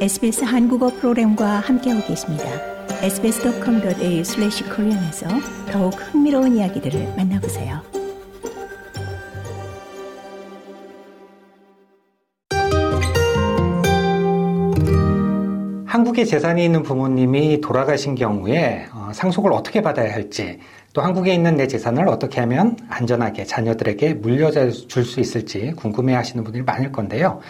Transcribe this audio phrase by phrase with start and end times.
[0.00, 2.44] SBS 한국어 프로그램과 함께하고 계십니다.
[3.02, 5.26] sbs.com.au/korean에서
[5.70, 7.82] 더욱 흥미로운 이야기들을 만나보세요.
[15.84, 20.60] 한국에 재산이 있는 부모님이 돌아가신 경우에 어, 상속을 어떻게 받아야 할지
[20.94, 26.64] 또 한국에 있는 내 재산을 어떻게 하면 안전하게 자녀들에게 물려줄 수 있을지 궁금해 하시는 분들이
[26.64, 27.40] 많을 건데요.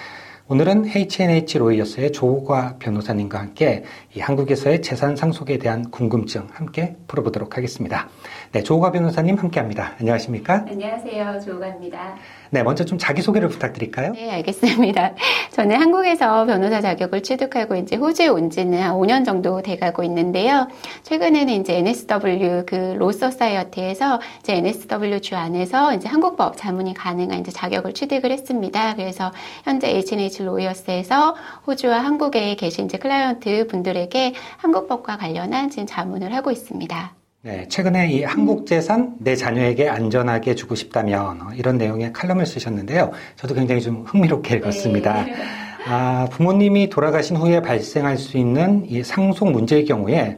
[0.52, 3.84] 오늘은 H&H 로이어스의 조호과 변호사님과 함께
[4.16, 8.08] 이 한국에서의 재산 상속에 대한 궁금증 함께 풀어보도록 하겠습니다.
[8.52, 9.92] 네, 조호가 변호사님 함께합니다.
[10.00, 10.64] 안녕하십니까?
[10.68, 12.16] 안녕하세요, 조호가입니다.
[12.50, 14.12] 네, 먼저 좀 자기 소개를 부탁드릴까요?
[14.14, 15.14] 네, 알겠습니다.
[15.54, 20.66] 저는 한국에서 변호사 자격을 취득하고 이제 호주에 온 지는 한 5년 정도 돼가고 있는데요.
[21.04, 27.94] 최근에는 이제 NSW 그 로서사이어티에서 이제 NSW 주 안에서 이제 한국법 자문이 가능한 이제 자격을
[27.94, 28.96] 취득을 했습니다.
[28.96, 29.30] 그래서
[29.62, 31.36] 현재 H&H 로이어스에서
[31.68, 37.19] 호주와 한국에 계신 이제 클라이언트 분들에게 한국법과 관련한 지금 자문을 하고 있습니다.
[37.42, 43.12] 네, 최근에 이 한국 재산 내 자녀에게 안전하게 주고 싶다면 어, 이런 내용의 칼럼을 쓰셨는데요.
[43.36, 45.24] 저도 굉장히 좀 흥미롭게 읽었습니다.
[45.24, 45.34] 네.
[45.88, 50.36] 아, 부모님이 돌아가신 후에 발생할 수 있는 이 상속 문제의 경우에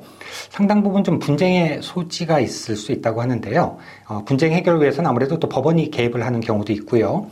[0.50, 3.78] 상당 부분 좀 분쟁의 소지가 있을 수 있다고 하는데요.
[4.06, 7.27] 어, 분쟁 해결을 위해서는 아무래도 또 법원이 개입을 하는 경우도 있고요.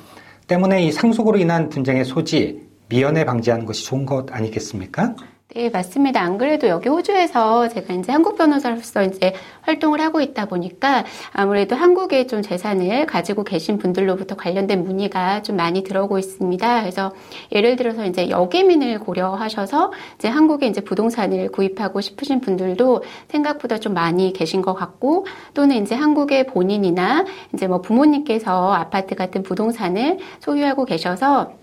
[0.49, 5.15] 때문에 이 상속으로 인한 분쟁의 소지, 미연에 방지하는 것이 좋은 것 아니겠습니까?
[5.53, 6.21] 네, 맞습니다.
[6.21, 12.29] 안 그래도 여기 호주에서 제가 이제 한국 변호사로서 이제 활동을 하고 있다 보니까 아무래도 한국에
[12.29, 16.83] 좀 재산을 가지고 계신 분들로부터 관련된 문의가 좀 많이 들어오고 있습니다.
[16.83, 17.13] 그래서
[17.51, 24.33] 예를 들어서 이제 여기민을 고려하셔서 이제 한국에 이제 부동산을 구입하고 싶으신 분들도 생각보다 좀 많이
[24.33, 31.60] 계신 것 같고 또는 이제 한국의 본인이나 이제 뭐 부모님께서 아파트 같은 부동산을 소유하고 계셔서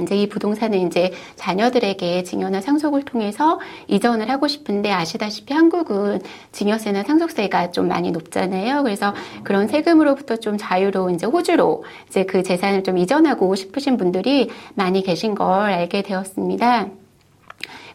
[0.00, 3.58] 이제 이 부동산을 이제 자녀들에게 증여나 상속을 통해서
[3.88, 6.20] 이전을 하고 싶은데 아시다시피 한국은
[6.52, 8.82] 증여세나 상속세가 좀 많이 높잖아요.
[8.82, 15.02] 그래서 그런 세금으로부터 좀 자유로운 이제 호주로 이제 그 재산을 좀 이전하고 싶으신 분들이 많이
[15.02, 16.88] 계신 걸 알게 되었습니다.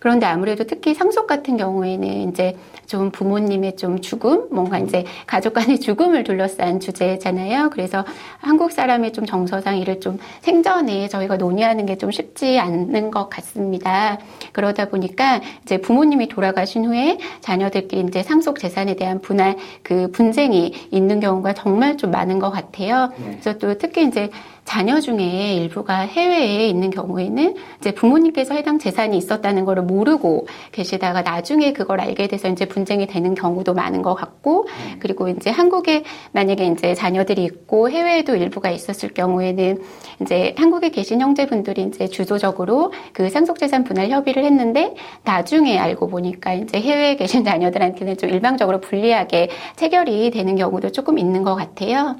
[0.03, 5.79] 그런데 아무래도 특히 상속 같은 경우에는 이제 좀 부모님의 좀 죽음, 뭔가 이제 가족 간의
[5.79, 7.69] 죽음을 둘러싼 주제잖아요.
[7.69, 8.03] 그래서
[8.39, 14.17] 한국 사람의 좀 정서상 이를 좀 생전에 저희가 논의하는 게 좀 쉽지 않는 것 같습니다.
[14.51, 21.21] 그러다 보니까 이제 부모님이 돌아가신 후에 자녀들끼리 이제 상속 재산에 대한 분할 그 분쟁이 있는
[21.21, 23.13] 경우가 정말 좀 많은 것 같아요.
[23.19, 23.37] 네.
[23.39, 24.29] 그래서 또 특히 이제
[24.65, 31.73] 자녀 중에 일부가 해외에 있는 경우에는 이제 부모님께서 해당 재산이 있었다는 것을 모르고 계시다가 나중에
[31.73, 34.95] 그걸 알게 돼서 이제 분쟁이 되는 경우도 많은 것 같고 음.
[34.99, 39.81] 그리고 이제 한국에 만약에 이제 자녀들이 있고 해외에도 일부가 있었을 경우에는
[40.21, 46.79] 이제 한국에 계신 형제분들이 이제 주도적으로 그 상속재산 분할 협의를 했는데 나중에 알고 보니까 이제
[46.79, 52.15] 해외에 계신 자녀들한테는 좀 일방적으로 불리하게 체결이 되는 경우도 조금 있는 것 같아요.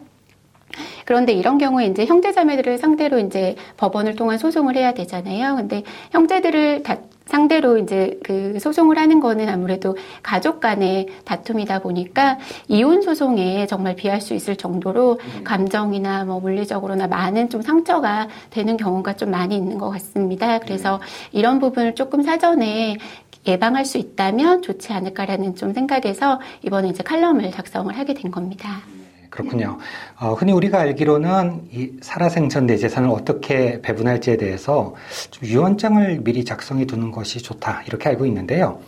[1.05, 5.55] 그런데 이런 경우에 이제 형제자매들을 상대로 이제 법원을 통한 소송을 해야 되잖아요.
[5.55, 12.37] 근데 형제들을 다 상대로 이제 그 소송을 하는 거는 아무래도 가족 간의 다툼이다 보니까
[12.67, 15.43] 이혼 소송에 정말 비할 수 있을 정도로 음.
[15.43, 20.59] 감정이나 뭐 물리적으로나 많은 좀 상처가 되는 경우가 좀 많이 있는 것 같습니다.
[20.59, 21.39] 그래서 네.
[21.39, 22.97] 이런 부분을 조금 사전에
[23.47, 28.81] 예방할 수 있다면 좋지 않을까라는 좀 생각에서 이번에 이제 칼럼을 작성을 하게 된 겁니다.
[29.33, 29.79] 그렇군요.
[30.19, 34.93] 어, 흔히 우리가 알기로는 이 살아생전 내 재산을 어떻게 배분할지에 대해서
[35.41, 38.79] 유언장을 미리 작성해 두는 것이 좋다 이렇게 알고 있는데요.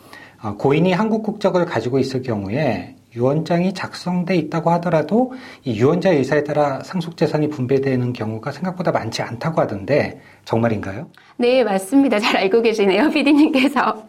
[0.44, 5.34] 어, 고인이 한국 국적을 가지고 있을 경우에 유언장이 작성돼 있다고 하더라도
[5.64, 11.08] 이 유언자 의사에 따라 상속 재산이 분배되는 경우가 생각보다 많지 않다고 하던데 정말인가요?
[11.38, 12.20] 네, 맞습니다.
[12.20, 14.06] 잘 알고 계시네요, 피디님께서.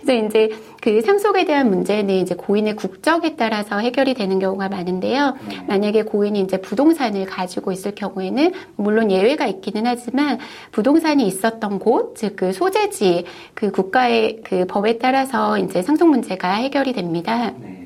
[0.00, 0.50] 그래서 이제
[0.80, 5.36] 그 상속에 대한 문제는 이제 고인의 국적에 따라서 해결이 되는 경우가 많은데요.
[5.48, 5.62] 네.
[5.68, 10.38] 만약에 고인이 이제 부동산을 가지고 있을 경우에는 물론 예외가 있기는 하지만
[10.72, 16.94] 부동산이 있었던 곳, 즉 그 소재지, 그 국가의 그 법에 따라서 이제 상속 문제가 해결이
[16.94, 17.52] 됩니다.
[17.58, 17.79] 네.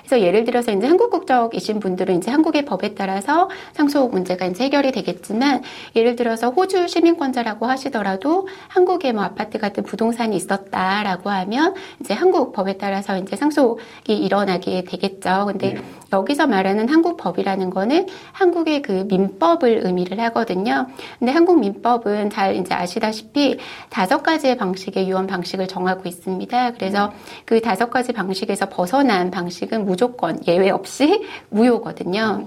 [0.00, 4.92] 그래서 예를 들어서 이제 한국 국적이신 분들은 이제 한국의 법에 따라서 상속 문제가 이제 해결이
[4.92, 5.62] 되겠지만
[5.94, 12.76] 예를 들어서 호주 시민권자라고 하시더라도 한국에 뭐 아파트 같은 부동산이 있었다라고 하면 이제 한국 법에
[12.76, 15.46] 따라서 이제 상속이 일어나게 되겠죠.
[15.46, 15.82] 근데 네.
[16.12, 20.86] 여기서 말하는 한국 법이라는 거는 한국의 그 민법을 의미를 하거든요.
[21.18, 23.58] 근데 한국 민법은 잘 이제 아시다시피
[23.90, 26.72] 다섯 가지의 방식의 유언 방식을 정하고 있습니다.
[26.72, 27.12] 그래서
[27.44, 32.44] 그 다섯 가지 방식에서 벗어난 방식은 무조건 예외 없이 무효거든요.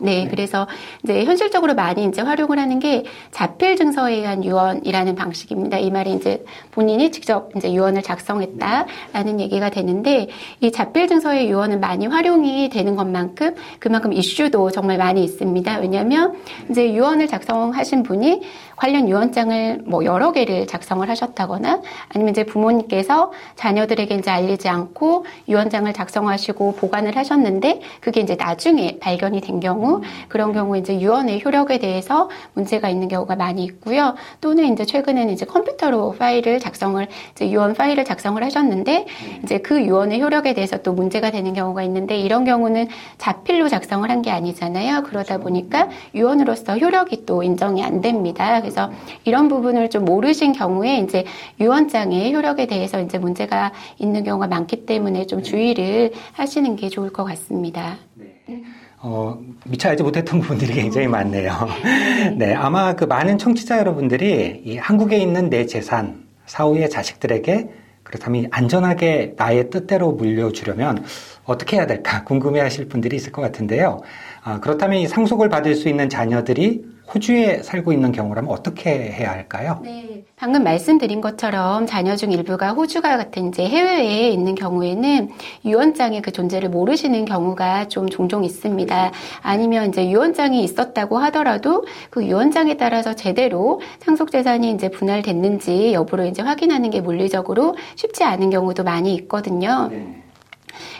[0.00, 0.66] 네, 네, 그래서
[1.04, 5.78] 이제 현실적으로 많이 이제 활용을 하는 게 자필 증서에 의한 유언이라는 방식입니다.
[5.78, 10.28] 이 말이 이제 본인이 직접 이제 유언을 작성했다라는 얘기가 되는데
[10.60, 15.78] 이 자필 증서의 유언은 많이 활용이 되는 것만큼 그만큼 이슈도 정말 많이 있습니다.
[15.78, 16.36] 왜냐하면
[16.70, 18.42] 이제 유언을 작성하신 분이
[18.76, 21.80] 관련 유언장을 뭐 여러 개를 작성을 하셨다거나
[22.10, 29.40] 아니면 이제 부모님께서 자녀들에게 이제 알리지 않고 유언장을 작성하시고 보관을 하셨는데 그게 이제 나중에 발견이
[29.40, 34.14] 된 경우 그런 경우 이제 유언의 효력에 대해서 문제가 있는 경우가 많이 있고요.
[34.40, 39.06] 또는 이제 최근에는 이제 컴퓨터로 파일을 작성을 이제 유언 파일을 작성을 하셨는데
[39.44, 42.88] 이제 그 유언의 효력에 대해서 또 문제가 되는 경우가 있는데 이런 경우는
[43.18, 45.02] 자필로 작성을 한 게 아니잖아요.
[45.04, 48.60] 그러다 보니까 유언으로서 효력이 또 인정이 안 됩니다.
[48.60, 48.90] 그래서
[49.24, 51.24] 이런 부분을 좀 모르신 경우에 이제
[51.60, 57.24] 유언장의 효력에 대해서 이제 문제가 있는 경우가 많기 때문에 좀 주의를 하시는 게 좋을 것
[57.24, 57.96] 같습니다.
[58.14, 58.64] 네.
[58.98, 61.52] 어, 미처 알지 못했던 부분들이 굉장히 많네요.
[62.36, 67.68] 네, 아마 그 많은 청취자 여러분들이 이 한국에 있는 내 재산, 사후의 자식들에게
[68.02, 71.04] 그렇다면 안전하게 나의 뜻대로 물려주려면
[71.44, 74.00] 어떻게 해야 될까 궁금해 하실 분들이 있을 것 같은데요.
[74.42, 79.80] 아, 그렇다면 이 상속을 받을 수 있는 자녀들이 호주에 살고 있는 경우라면 어떻게 해야 할까요?
[79.82, 80.24] 네.
[80.36, 85.30] 방금 말씀드린 것처럼 자녀 중 일부가 호주가 같은 이제 해외에 있는 경우에는
[85.64, 89.12] 유언장의 그 존재를 모르시는 경우가 좀 종종 있습니다.
[89.42, 96.42] 아니면 이제 유언장이 있었다고 하더라도 그 유언장에 따라서 제대로 상속 재산이 이제 분할됐는지 여부를 이제
[96.42, 99.88] 확인하는 게 물리적으로 쉽지 않은 경우도 많이 있거든요.
[99.90, 100.25] 네.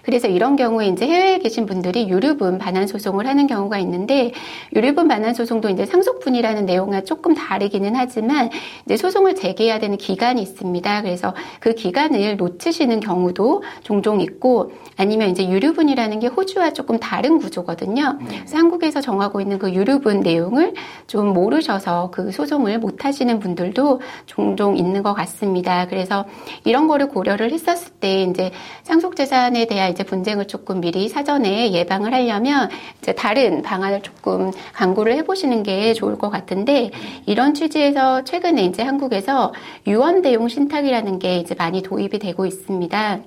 [0.07, 4.31] 그래서 이런 경우에 이제 해외에 계신 분들이 유류분 반환 소송을 하는 경우가 있는데
[4.73, 8.49] 유류분 반환 소송도 이제 상속분이라는 내용과 조금 다르기는 하지만
[8.85, 11.03] 이제 소송을 제기해야 되는 기간이 있습니다.
[11.03, 18.19] 그래서 그 기간을 놓치시는 경우도 종종 있고 아니면 이제 유류분이라는 게 호주와 조금 다른 구조거든요.
[18.21, 18.37] 네.
[18.39, 20.75] 그래서 한국에서 정하고 있는 그 유류분 내용을
[21.09, 25.89] 좀 모르셔서 그 소송을 못 하시는 분들도 종종 있는 것 같습니다.
[25.89, 26.25] 그래서
[26.65, 28.53] 이런 거를 고려를 했었을 때 이제
[28.85, 32.69] 상속재산에 대한 이제 분쟁을 조금 미리 사전에 예방을 하려면
[33.01, 36.91] 이제 다른 방안을 조금 강구를 해보시는 게 좋을 것 같은데
[37.25, 39.55] 이런 취지에서 최근에 이제 한국에서
[39.87, 43.21] 유언 대용 신탁이라는 게 이제 많이 도입이 되고 있습니다.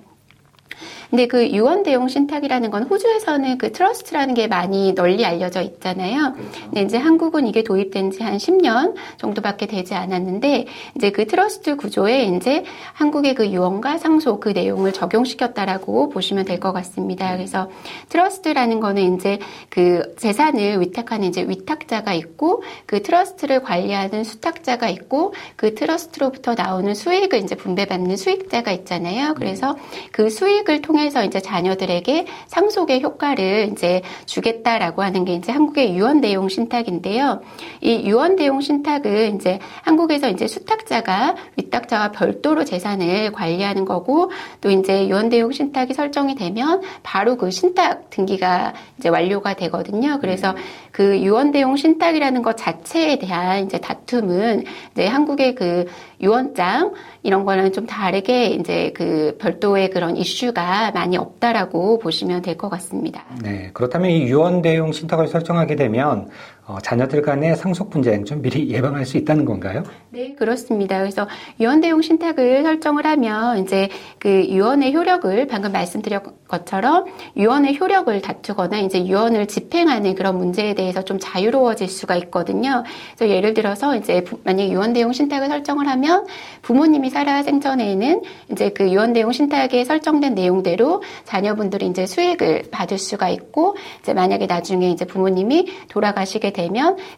[1.10, 6.34] 근데 그 유언 대용 신탁이라는 건 호주에서는 그 trust라는 게 많이 널리 알려져 있잖아요.
[6.34, 6.62] 그렇죠.
[6.66, 12.26] 근데 이제 한국은 이게 도입된 지 한 10년 정도밖에 되지 않았는데 이제 그 trust 구조에
[12.26, 12.64] 이제
[12.94, 17.34] 한국의 그 유언과 상속 그 내용을 적용시켰다라고 보시면 될 것 같습니다.
[17.36, 17.70] 그래서
[18.10, 19.40] trust라는 거는 이제
[19.70, 27.40] 그 재산을 위탁하는 이제 위탁자가 있고 그 trust를 관리하는 수탁자가 있고 그 trust로부터 나오는 수익을
[27.40, 29.36] 이제 분배받는 수익자가 있잖아요.
[29.36, 29.78] 그래서
[30.12, 36.20] 그 수익을 통해 통해서 이제 자녀들에게 상속의 효과를 이제 주겠다라고 하는 게 이제 한국의 유언
[36.20, 37.42] 대용 신탁인데요.
[37.80, 45.08] 이 유언 대용 신탁은 이제 한국에서 이제 수탁자가 위탁자와 별도로 재산을 관리하는 거고 또 이제
[45.08, 50.20] 유언 대용 신탁이 설정이 되면 바로 그 신탁 등기가 이제 완료가 되거든요.
[50.20, 50.54] 그래서
[50.92, 55.86] 그 유언 대용 신탁이라는 것 자체에 대한 이제 다툼은 이제 한국의 그
[56.22, 56.92] 유언장
[57.24, 63.24] 이런 거는 좀 다르게 이제 그 별도의 그런 이슈가 많이 없다라고 보시면 될 것 같습니다.
[63.42, 63.70] 네.
[63.74, 66.28] 그렇다면 이 유언 대용 신탁을 설정하게 되면
[66.59, 69.84] 어, 자녀들 간의 상속 분쟁 좀 미리 예방할 수 있다는 건가요?
[70.12, 71.00] 네, 그렇습니다.
[71.00, 71.28] 그래서
[71.60, 78.80] 유언 대용 신탁을 설정을 하면 이제 그 유언의 효력을 방금 말씀드린 것처럼 유언의 효력을 다투거나
[78.80, 82.84] 이제 유언을 집행하는 그런 문제에 대해서 좀 자유로워질 수가 있거든요.
[83.16, 86.28] 그래서 예를 들어서 이제 만약 유언 대용 신탁을 설정을 하면
[86.62, 88.22] 부모님이 살아 생전에는
[88.52, 94.46] 이제 그 유언 대용 신탁에 설정된 내용대로 자녀분들이 이제 수익을 받을 수가 있고 이제 만약에
[94.46, 96.59] 나중에 이제 부모님이 돌아가시게 되면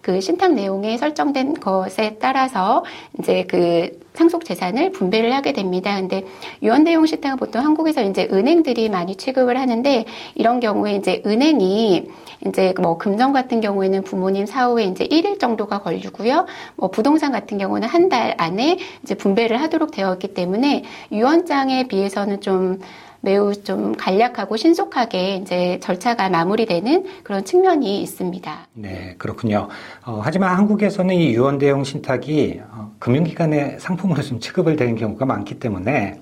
[0.01, 2.83] 그 신탁 내용에 설정된 것에 따라서
[3.19, 5.95] 이제 그 상속 재산을 분배를 하게 됩니다.
[5.95, 6.25] 근데
[6.61, 10.05] 유언 대용 신탁은 보통 한국에서 이제 은행들이 많이 취급을 하는데
[10.35, 12.09] 이런 경우에 이제 은행이
[12.45, 16.45] 이제 뭐 금전 같은 경우에는 부모님 사후에 이제 1일 정도가 걸리고요.
[16.75, 20.83] 뭐 부동산 같은 경우는 한 달 안에 이제 분배를 하도록 되어 있기 때문에
[21.13, 22.81] 유언장에 비해서는 좀
[23.21, 28.67] 매우 좀 간략하고 신속하게 이제 절차가 마무리되는 그런 측면이 있습니다.
[28.73, 29.67] 네, 그렇군요.
[30.05, 35.59] 어, 하지만 한국에서는 이 유언 대용 신탁이 어, 금융기관의 상품으로 좀 취급을 되는 경우가 많기
[35.59, 36.19] 때문에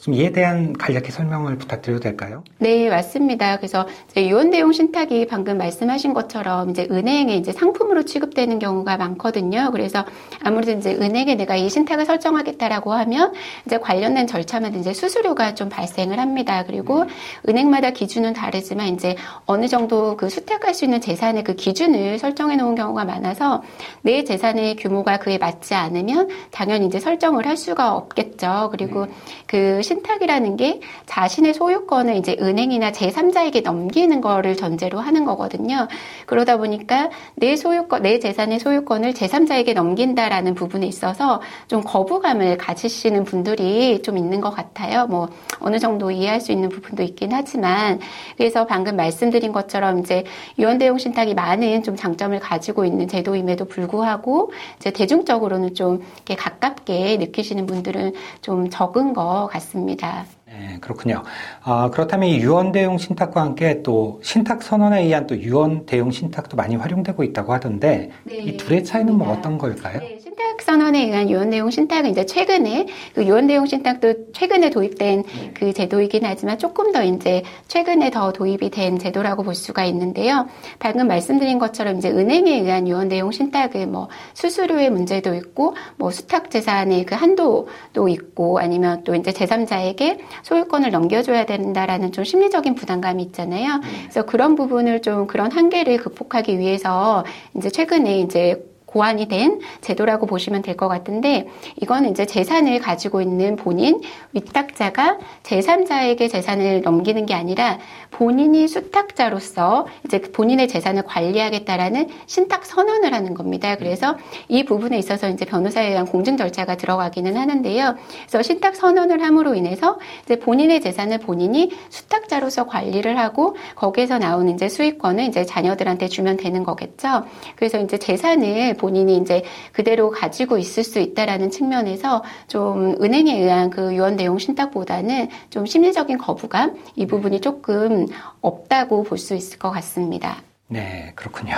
[0.00, 2.42] 좀 이에 대한 간략히 설명을 부탁드려도 될까요?
[2.58, 3.56] 네, 맞습니다.
[3.58, 3.86] 그래서
[4.16, 9.70] 유언 대용 신탁이 방금 말씀하신 것처럼 이제 은행에 이제 상품으로 취급되는 경우가 많거든요.
[9.72, 10.04] 그래서
[10.42, 13.32] 아무래도 이제 은행에 내가 이 신탁을 설정하겠다라고 하면
[13.66, 16.64] 이제 관련된 절차마다 이제 수수료가 좀 발생을 합니다.
[16.66, 17.04] 그리고
[17.48, 22.74] 은행마다 기준은 다르지만 이제 어느 정도 그 수탁할 수 있는 재산의 그 기준을 설정해 놓은
[22.74, 23.62] 경우가 많아서
[24.02, 28.68] 내 재산의 규모가 그에 맞지 않으면 당연히 이제 설정을 할 수가 없겠죠.
[28.72, 29.06] 그리고
[29.46, 35.88] 그 신탁이라는 게 자신의 소유권을 이제 은행이나 제3자에게 넘기는 거를 전제로 하는 거거든요.
[36.26, 44.02] 그러다 보니까 내 소유권, 내 재산의 소유권을 제3자에게 넘긴다라는 부분에 있어서 좀 거부감을 가지시는 분들이
[44.02, 45.06] 좀 있는 것 같아요.
[45.06, 45.28] 뭐
[45.60, 48.00] 어느 정도 이해할 수 있는 부분도 있긴 하지만
[48.36, 50.24] 그래서 방금 말씀드린 것처럼 이제
[50.58, 57.66] 유언대용 신탁이 많은 좀 장점을 가지고 있는 제도임에도 불구하고 이제 대중적으로는 좀 이렇게 가깝게 느끼시는
[57.66, 60.24] 분들은 좀 적은 것 같습니다.
[60.46, 61.22] 네, 그렇군요.
[61.62, 66.56] 아, 그렇다면 이 유언 대용 신탁과 함께 또 신탁 선언에 의한 또 유언 대용 신탁도
[66.56, 69.30] 많이 활용되고 있다고 하던데 네, 이 둘의 차이는 뭐.
[69.32, 70.00] 어떤 걸까요?
[70.00, 75.22] 네, 신탁 선언에 의한 유언 내용 신탁은 이제 최근에 그 유언 내용 신탁도 최근에 도입된
[75.54, 80.48] 그 제도이긴 하지만 조금 더 이제 최근에 더 도입이 된 제도라고 볼 수가 있는데요.
[80.80, 86.50] 방금 말씀드린 것처럼 이제 은행에 의한 유언 내용 신탁은 뭐 수수료의 문제도 있고 뭐 수탁
[86.50, 93.80] 재산의 그 한도도 있고 아니면 또 이제 제3자에게 소유권을 넘겨줘야 된다라는 좀 심리적인 부담감이 있잖아요.
[94.02, 97.24] 그래서 그런 부분을 좀 그런 한계를 극복하기 위해서
[97.56, 101.48] 이제 최근에 이제 고안이 된 제도라고 보시면 될 것 같은데
[101.80, 104.00] 이거는 이제 재산을 가지고 있는 본인
[104.32, 107.78] 위탁자가 제3자에게 재산을 넘기는 게 아니라
[108.12, 113.76] 본인이 수탁자로서 이제 그 본인의 재산을 관리하겠다라는 신탁 선언을 하는 겁니다.
[113.76, 114.16] 그래서
[114.48, 117.96] 이 부분에 있어서 이제 변호사에 의한 공증 절차가 들어가기는 하는데요.
[118.28, 124.68] 그래서 신탁 선언을 함으로 인해서 이제 본인의 재산을 본인이 수탁자로서 관리를 하고 거기에서 나오는 이제
[124.68, 127.24] 수익권을 이제 자녀들한테 주면 되는 거겠죠.
[127.56, 129.42] 그래서 이제 재산을 본인이 이제
[129.72, 136.18] 그대로 가지고 있을 수 있다라는 측면에서 좀 은행에 의한 그 유언 내용 신탁보다는 좀 심리적인
[136.18, 138.01] 거부감 이 부분이 조금
[138.40, 140.36] 없다고 볼 수 있을 것 같습니다.
[140.68, 141.54] 네, 그렇군요.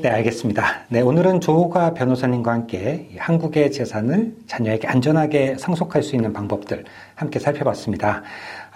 [0.00, 0.84] 네, 알겠습니다.
[0.88, 7.38] 네, 오늘은 조호가 변호사님과 함께 이 한국의 재산을 자녀에게 안전하게 상속할 수 있는 방법들 함께
[7.38, 8.22] 살펴봤습니다.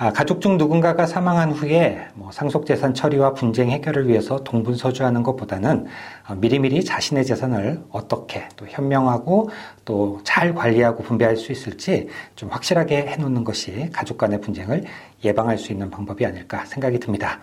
[0.03, 5.85] 아, 가족 중 누군가가 사망한 후에 뭐 상속재산 처리와 분쟁 해결을 위해서 동분서주하는 것보다는
[6.27, 9.51] 어, 미리미리 자신의 재산을 어떻게 또 현명하고
[9.85, 14.85] 또 잘 관리하고 분배할 수 있을지 좀 확실하게 해놓는 것이 가족 간의 분쟁을
[15.23, 17.39] 예방할 수 있는 방법이 아닐까 생각이 듭니다.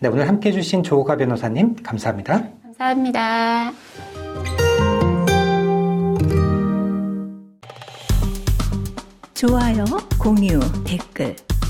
[0.00, 2.42] 네, 오늘 함께 해주신 조호가 변호사님 감사합니다.
[2.64, 3.72] 감사합니다.
[9.34, 9.84] 좋아요,
[10.18, 11.36] 공유, 댓글,